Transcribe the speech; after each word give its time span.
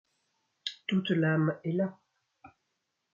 Toute 0.87 1.11
l’âme 1.11 1.59
est 1.63 1.73
là. 1.73 1.95